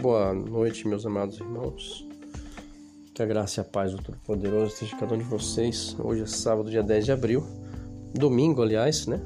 [0.00, 2.08] Boa noite, meus amados irmãos.
[3.12, 5.94] Que a graça e a paz do Todo-Poderoso esteja cada um de vocês.
[6.02, 7.44] Hoje é sábado, dia 10 de abril.
[8.14, 9.20] Domingo, aliás, né?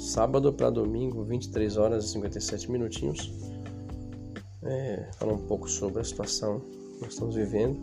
[0.00, 3.32] Sábado para domingo, 23 horas e 57 minutinhos.
[4.64, 7.78] É, falar um pouco sobre a situação que nós estamos vivendo.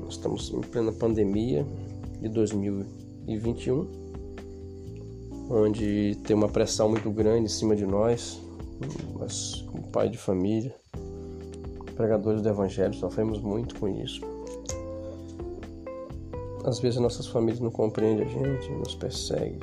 [0.00, 1.64] Nós estamos em plena pandemia
[2.20, 3.86] de 2021,
[5.50, 8.40] onde tem uma pressão muito grande em cima de nós,
[9.18, 10.74] mas como pai de família,
[11.96, 14.20] pregadores do Evangelho, sofremos muito com isso.
[16.64, 19.58] Às vezes nossas famílias não compreendem a gente, nos perseguem.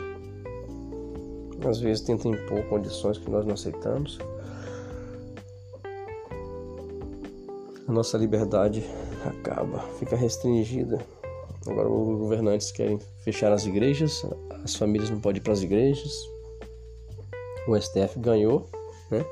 [1.68, 4.20] Às vezes tentam impor condições que nós não aceitamos.
[7.88, 8.84] A nossa liberdade
[9.26, 11.00] acaba, fica restringida.
[11.66, 14.26] Agora os governantes querem fechar as igrejas,
[14.64, 16.14] as famílias não podem ir para as igrejas.
[17.68, 18.70] O STF ganhou
[19.10, 19.26] né?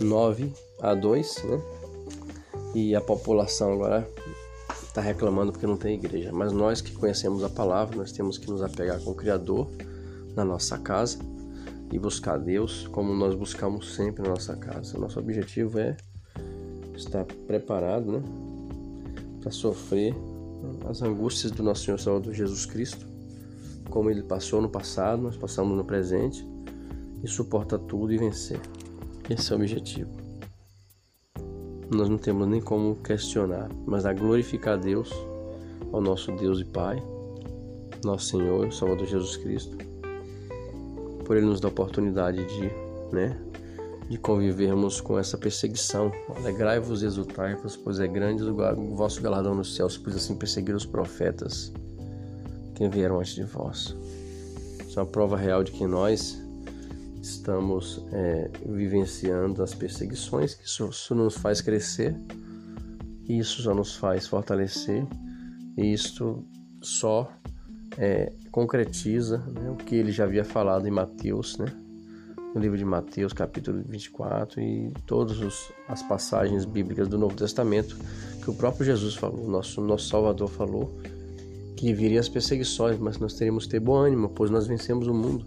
[0.00, 1.60] 9 a 2, né?
[2.74, 4.08] E a população agora
[4.82, 6.30] está reclamando porque não tem igreja.
[6.32, 9.68] Mas nós que conhecemos a palavra, nós temos que nos apegar com o Criador
[10.34, 11.18] na nossa casa
[11.90, 14.98] e buscar Deus como nós buscamos sempre na nossa casa.
[14.98, 15.96] Nosso objetivo é
[16.94, 18.22] estar preparado, né?
[19.40, 20.14] Para sofrer
[20.88, 23.06] as angústias do nosso Senhor Salvador Jesus Cristo,
[23.90, 26.46] como ele passou no passado, nós passamos no presente,
[27.22, 28.60] e suporta tudo e vencer.
[29.30, 30.10] Esse é o objetivo.
[31.90, 35.10] Nós não temos nem como questionar, mas a glorificar Deus,
[35.92, 37.02] ao nosso Deus e Pai,
[38.04, 39.76] nosso Senhor, Salvador Jesus Cristo,
[41.24, 42.70] por Ele nos dar a oportunidade de,
[43.14, 43.38] né,
[44.08, 46.10] de convivermos com essa perseguição.
[46.36, 50.86] Alegrai-vos e exultai-vos, pois é grande o vosso galardão nos céus, pois assim perseguiram os
[50.86, 51.72] profetas
[52.74, 53.94] que vieram antes de vós.
[54.86, 56.41] Isso é uma prova real de que nós
[57.22, 62.16] estamos é, vivenciando as perseguições, que isso, isso, nos faz crescer,
[63.28, 65.06] isso só nos faz fortalecer,
[65.76, 66.44] e isto
[66.80, 67.32] só
[67.96, 71.66] é, concretiza né, o que ele já havia falado em Mateus, né,
[72.54, 75.38] no livro de Mateus, capítulo 24, e todas
[75.88, 77.96] as passagens bíblicas do Novo Testamento
[78.42, 80.98] que o próprio Jesus falou, nosso, nosso Salvador falou,
[81.76, 85.14] que viria as perseguições, mas nós teríamos que ter bom ânimo, pois nós vencemos o
[85.14, 85.46] mundo.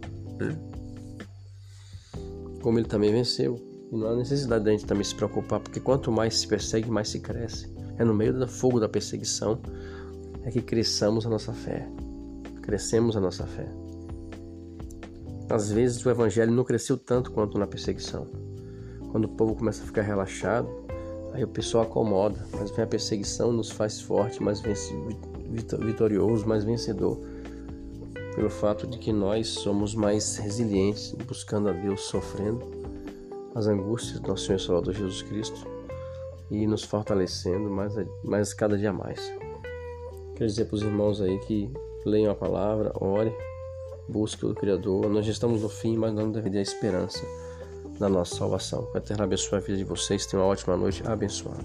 [2.66, 3.60] Como ele também venceu.
[3.92, 7.10] E não há necessidade da gente também se preocupar, porque quanto mais se persegue, mais
[7.10, 7.72] se cresce.
[7.96, 9.60] É no meio do fogo da perseguição
[10.44, 11.88] é que cresçamos a nossa fé.
[12.64, 13.68] Crescemos a nossa fé.
[15.48, 18.26] Às vezes o evangelho não cresceu tanto quanto na perseguição.
[19.12, 20.68] Quando o povo começa a ficar relaxado,
[21.34, 24.60] aí o pessoal acomoda, mas vem a perseguição nos faz forte, mais
[25.86, 27.22] vitorioso, mais vencedor
[28.36, 32.62] pelo fato de que nós somos mais resilientes buscando a Deus, sofrendo
[33.56, 35.66] as angústias do nosso Senhor Salvador Jesus Cristo
[36.52, 39.34] e nos fortalecendo mais, mais cada dia mais.
[40.36, 41.72] Quero dizer para os irmãos aí que
[42.06, 43.34] leiam a palavra, ore,
[44.08, 45.10] busque o Criador.
[45.10, 47.26] Nós já estamos no fim, mas não deve ter a esperança
[47.98, 48.86] da nossa salvação.
[48.92, 50.26] Que a Eterno abençoe a vida de vocês.
[50.26, 51.64] Tenham uma ótima noite abençoada.